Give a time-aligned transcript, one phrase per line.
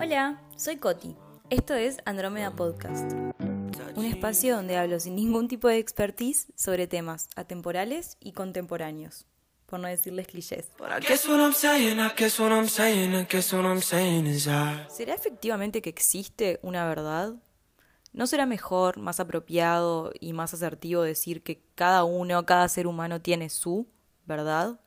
[0.00, 1.14] Hola, soy Coti.
[1.50, 3.12] Esto es Andrómeda Podcast,
[3.94, 9.26] un espacio donde hablo sin ningún tipo de expertise sobre temas atemporales y contemporáneos,
[9.66, 10.68] por no decirles clichés.
[14.90, 17.34] ¿Será efectivamente que existe una verdad?
[18.12, 23.22] ¿No será mejor, más apropiado y más asertivo decir que cada uno, cada ser humano
[23.22, 23.86] tiene su
[24.24, 24.80] verdad?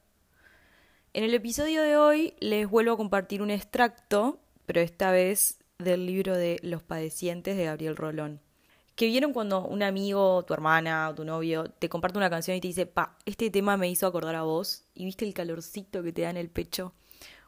[1.12, 6.06] En el episodio de hoy les vuelvo a compartir un extracto, pero esta vez del
[6.06, 8.40] libro de Los padecientes de Gabriel Rolón.
[8.94, 12.62] Que vieron cuando un amigo, tu hermana o tu novio te comparte una canción y
[12.62, 16.14] te dice, pa, este tema me hizo acordar a vos y viste el calorcito que
[16.14, 16.94] te da en el pecho.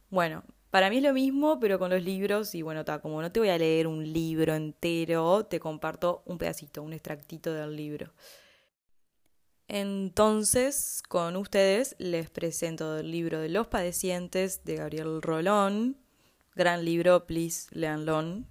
[0.09, 3.31] Bueno, para mí es lo mismo, pero con los libros y bueno, está, como no
[3.31, 8.11] te voy a leer un libro entero, te comparto un pedacito, un extractito del libro.
[9.73, 15.95] Entonces, con ustedes les presento el libro de Los Padecientes de Gabriel Rolón.
[16.55, 18.43] Gran libro, please, leanlo.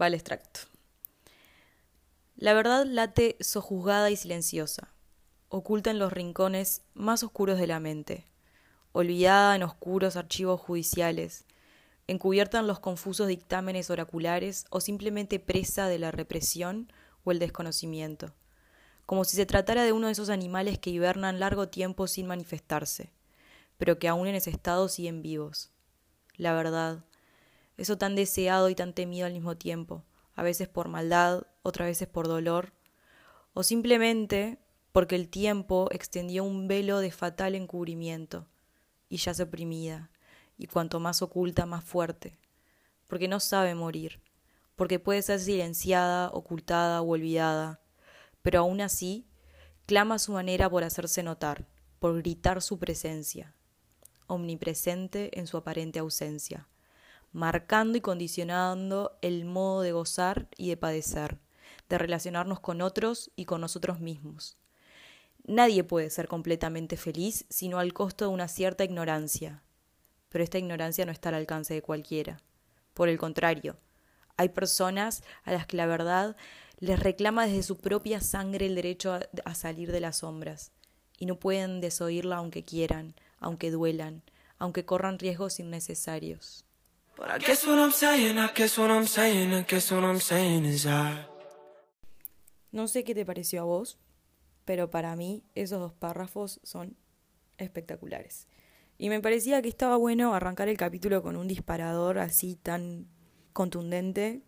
[0.00, 0.58] Va extracto.
[2.34, 4.88] La verdad late sojuzgada y silenciosa,
[5.48, 8.26] oculta en los rincones más oscuros de la mente,
[8.90, 11.44] olvidada en oscuros archivos judiciales,
[12.08, 18.34] encubierta en los confusos dictámenes oraculares o simplemente presa de la represión o el desconocimiento
[19.06, 23.12] como si se tratara de uno de esos animales que hibernan largo tiempo sin manifestarse,
[23.76, 25.72] pero que aún en ese estado siguen vivos.
[26.36, 27.04] La verdad,
[27.76, 32.08] eso tan deseado y tan temido al mismo tiempo, a veces por maldad, otras veces
[32.08, 32.72] por dolor,
[33.54, 34.58] o simplemente
[34.92, 38.46] porque el tiempo extendió un velo de fatal encubrimiento,
[39.08, 40.10] y yace oprimida,
[40.56, 42.38] y cuanto más oculta, más fuerte,
[43.08, 44.22] porque no sabe morir,
[44.76, 47.81] porque puede ser silenciada, ocultada o olvidada,
[48.42, 49.26] pero aún así
[49.86, 51.66] clama su manera por hacerse notar,
[51.98, 53.54] por gritar su presencia,
[54.26, 56.68] omnipresente en su aparente ausencia,
[57.32, 61.38] marcando y condicionando el modo de gozar y de padecer,
[61.88, 64.56] de relacionarnos con otros y con nosotros mismos.
[65.44, 69.62] Nadie puede ser completamente feliz sino al costo de una cierta ignorancia,
[70.28, 72.40] pero esta ignorancia no está al alcance de cualquiera.
[72.94, 73.76] Por el contrario,
[74.36, 76.36] hay personas a las que la verdad
[76.82, 80.72] les reclama desde su propia sangre el derecho a, salir de las sombras,
[81.16, 84.24] y no pueden desoírla aunque quieran, aunque duelan,
[84.58, 86.64] aunque corran riesgos innecesarios.
[92.72, 94.00] No sé qué te pareció a vos,
[94.64, 96.96] pero para mí esos dos párrafos son
[97.58, 98.48] espectaculares.
[98.98, 103.06] Y me parecía que estaba bueno arrancar el capítulo con un disparador así tan
[103.52, 104.42] contundente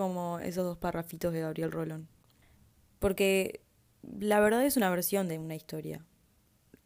[0.00, 2.08] como esos dos parrafitos de Gabriel Rolón.
[3.00, 3.60] Porque
[4.02, 6.06] la verdad es una versión de una historia.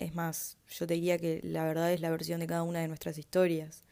[0.01, 2.89] Es más, yo te diría que la verdad es la versión de cada una de
[2.89, 3.85] nuestras historias.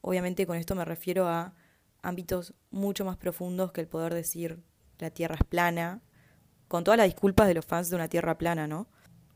[0.00, 1.56] Obviamente con esto me refiero a
[2.02, 4.62] ámbitos mucho más profundos que el poder decir
[5.00, 6.00] la Tierra es plana,
[6.68, 8.86] con todas las disculpas de los fans de una Tierra plana, ¿no?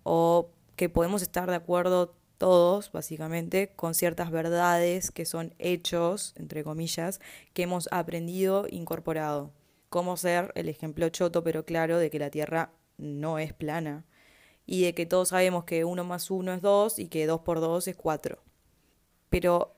[0.04, 6.64] O que podemos estar de acuerdo todos, básicamente, con ciertas verdades que son hechos, entre
[6.64, 7.20] comillas,
[7.52, 9.52] que hemos aprendido, incorporado.
[9.88, 14.04] Como ser el ejemplo choto pero claro de que la Tierra no es plana
[14.66, 17.60] y de que todos sabemos que uno más uno es dos y que dos por
[17.60, 18.42] dos es cuatro.
[19.30, 19.76] Pero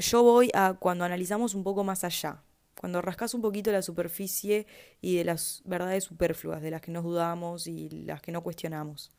[0.00, 2.42] yo voy a cuando analizamos un poco más allá,
[2.78, 4.66] cuando rascas un poquito la superficie
[5.00, 9.12] y de las verdades superfluas, de las que nos dudamos y las que no cuestionamos.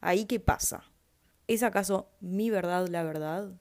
[0.00, 0.84] Ahí qué pasa?
[1.48, 3.58] ¿Es acaso mi verdad la verdad?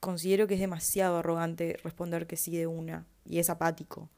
[0.00, 4.10] Considero que es demasiado arrogante responder que sí de una, y es apático.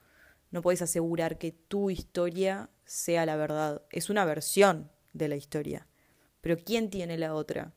[0.51, 3.81] No puedes asegurar que tu historia sea la verdad.
[3.91, 5.89] Es una versión de la historia.
[6.43, 7.73] Pero ¿quién tiene la otra?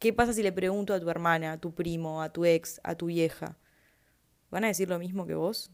[0.00, 2.96] ¿Qué pasa si le pregunto a tu hermana, a tu primo, a tu ex, a
[2.96, 3.58] tu vieja?
[4.50, 5.70] ¿Van a decir lo mismo que vos?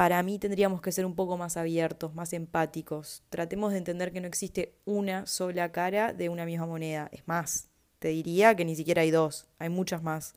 [0.00, 3.22] Para mí tendríamos que ser un poco más abiertos, más empáticos.
[3.28, 7.10] Tratemos de entender que no existe una sola cara de una misma moneda.
[7.12, 7.68] Es más,
[7.98, 10.32] te diría que ni siquiera hay dos, hay muchas más.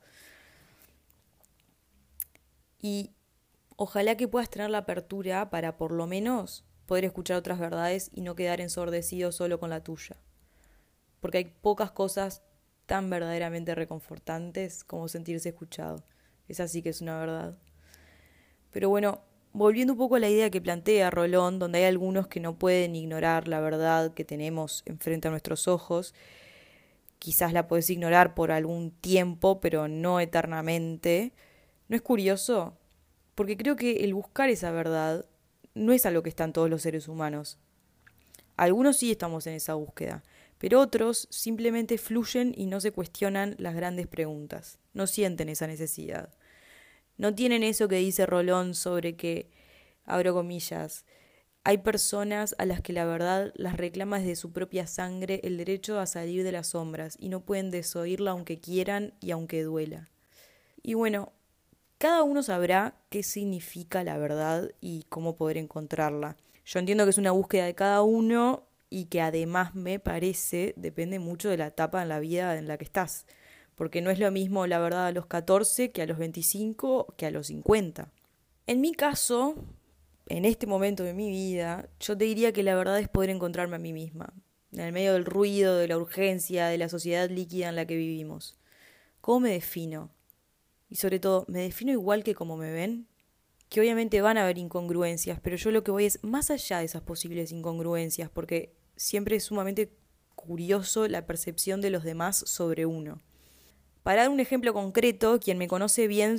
[2.78, 3.12] Y
[3.76, 8.20] ojalá que puedas tener la apertura para por lo menos poder escuchar otras verdades y
[8.20, 10.16] no quedar ensordecido solo con la tuya.
[11.20, 12.42] Porque hay pocas cosas
[12.84, 16.04] tan verdaderamente reconfortantes como sentirse escuchado.
[16.48, 17.56] Esa sí que es una verdad.
[18.70, 19.22] Pero bueno,
[19.54, 22.94] volviendo un poco a la idea que plantea Rolón, donde hay algunos que no pueden
[22.96, 26.12] ignorar la verdad que tenemos enfrente a nuestros ojos,
[27.20, 31.32] quizás la puedes ignorar por algún tiempo, pero no eternamente.
[31.88, 32.76] ¿No es curioso?
[33.36, 35.24] Porque creo que el buscar esa verdad
[35.72, 37.58] no es algo que están todos los seres humanos.
[38.56, 40.24] Algunos sí estamos en esa búsqueda,
[40.58, 46.34] pero otros simplemente fluyen y no se cuestionan las grandes preguntas, no sienten esa necesidad.
[47.16, 49.50] No tienen eso que dice Rolón sobre que,
[50.04, 51.04] abro comillas,
[51.66, 55.98] hay personas a las que la verdad las reclama desde su propia sangre el derecho
[55.98, 60.10] a salir de las sombras y no pueden desoírla aunque quieran y aunque duela.
[60.82, 61.32] Y bueno,
[61.96, 66.36] cada uno sabrá qué significa la verdad y cómo poder encontrarla.
[66.66, 71.18] Yo entiendo que es una búsqueda de cada uno y que además me parece depende
[71.18, 73.26] mucho de la etapa en la vida en la que estás,
[73.74, 77.26] porque no es lo mismo la verdad a los 14 que a los 25 que
[77.26, 78.12] a los 50.
[78.66, 79.56] En mi caso,
[80.28, 83.76] en este momento de mi vida, yo te diría que la verdad es poder encontrarme
[83.76, 84.32] a mí misma,
[84.72, 87.96] en el medio del ruido, de la urgencia, de la sociedad líquida en la que
[87.96, 88.58] vivimos.
[89.20, 90.10] ¿Cómo me defino?
[90.88, 93.06] Y sobre todo, ¿me defino igual que como me ven?
[93.68, 96.84] Que obviamente van a haber incongruencias, pero yo lo que voy es más allá de
[96.84, 99.92] esas posibles incongruencias, porque siempre es sumamente
[100.34, 103.20] curioso la percepción de los demás sobre uno.
[104.04, 106.36] Para dar un ejemplo concreto, quien me conoce bien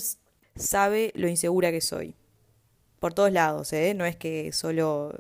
[0.56, 2.16] sabe lo insegura que soy.
[3.00, 3.96] Por todos lados, ¿eh?
[3.96, 5.12] No es que solo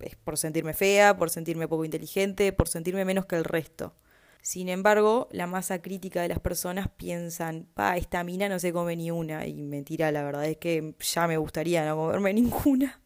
[0.00, 3.94] es por sentirme fea, por sentirme poco inteligente, por sentirme menos que el resto.
[4.40, 8.96] Sin embargo, la masa crítica de las personas piensan, pa, esta mina no se come
[8.96, 9.46] ni una.
[9.46, 13.02] Y mentira, la verdad es que ya me gustaría no comerme ninguna.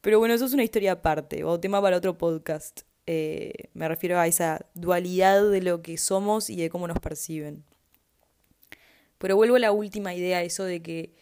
[0.00, 2.82] Pero bueno, eso es una historia aparte, o tema para otro podcast.
[3.06, 7.64] Eh, me refiero a esa dualidad de lo que somos y de cómo nos perciben.
[9.20, 11.14] Pero vuelvo a la última idea, eso de que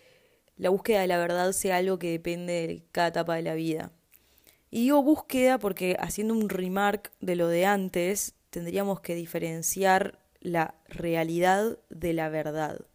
[0.56, 3.92] la búsqueda de la verdad sea algo que depende de cada etapa de la vida.
[4.70, 10.74] Y digo búsqueda porque haciendo un remark de lo de antes, tendríamos que diferenciar la
[10.88, 12.86] realidad de la verdad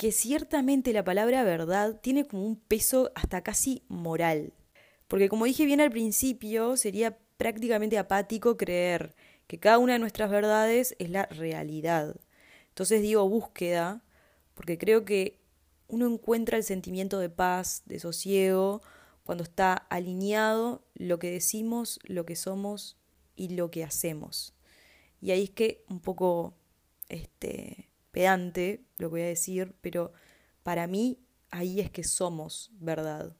[0.00, 4.54] que ciertamente la palabra verdad tiene como un peso hasta casi moral.
[5.08, 9.14] Porque como dije bien al principio, sería prácticamente apático creer
[9.46, 12.16] que cada una de nuestras verdades es la realidad.
[12.70, 14.02] Entonces digo búsqueda,
[14.54, 15.40] porque creo que
[15.88, 18.82] uno encuentra el sentimiento de paz, de sosiego,
[19.24, 22.96] cuando está alineado lo que decimos, lo que somos
[23.36, 24.54] y lo que hacemos.
[25.20, 26.54] Y ahí es que un poco
[27.08, 30.12] este pedante lo que voy a decir, pero
[30.62, 31.18] para mí
[31.50, 33.36] ahí es que somos verdad.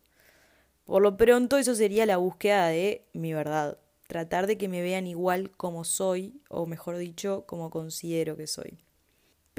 [0.85, 3.79] Por lo pronto eso sería la búsqueda de mi verdad,
[4.09, 8.81] tratar de que me vean igual como soy, o mejor dicho, como considero que soy.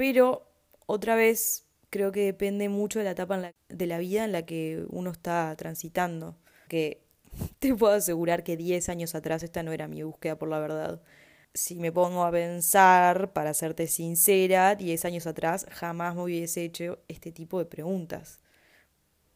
[0.02, 0.50] Pero
[0.86, 4.84] otra vez creo que depende mucho de la etapa de la vida en la que
[4.88, 7.04] uno está transitando, que
[7.60, 11.00] te puedo asegurar que 10 años atrás esta no era mi búsqueda por la verdad
[11.54, 16.98] si me pongo a pensar, para serte sincera, 10 años atrás jamás me hubiese hecho
[17.06, 18.40] este tipo de preguntas.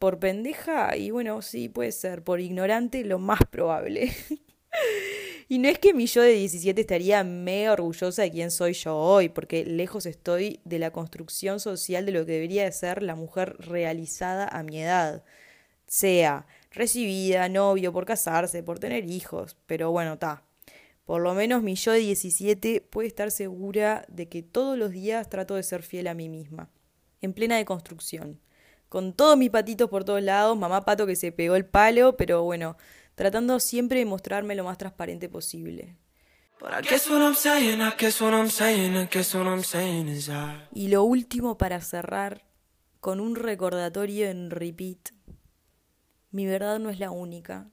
[0.00, 4.10] Por pendeja, y bueno, sí puede ser, por ignorante lo más probable.
[5.48, 8.96] y no es que mi yo de 17 estaría mega orgullosa de quién soy yo
[8.96, 13.14] hoy, porque lejos estoy de la construcción social de lo que debería de ser la
[13.14, 15.24] mujer realizada a mi edad.
[15.86, 20.46] Sea recibida, novio, por casarse, por tener hijos, pero bueno, está
[21.06, 25.30] por lo menos mi yo de 17 puede estar segura de que todos los días
[25.30, 26.68] trato de ser fiel a mí misma,
[27.20, 28.40] en plena deconstrucción,
[28.88, 32.42] con todos mis patitos por todos lados, mamá pato que se pegó el palo, pero
[32.42, 32.76] bueno,
[33.16, 35.96] tratando siempre de mostrarme lo más transparente posible.
[40.72, 42.46] Y lo último para cerrar,
[43.00, 45.10] con un recordatorio en repeat,
[46.30, 47.68] mi verdad no es la única,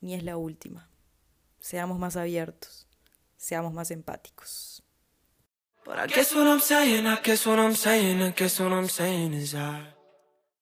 [0.00, 0.90] ni es la última
[1.66, 2.86] seamos más abiertos,
[3.36, 4.84] seamos más empáticos.
[5.84, 8.88] But I guess what I'm saying, I guess what I'm saying, I guess what I'm
[8.88, 9.82] saying is I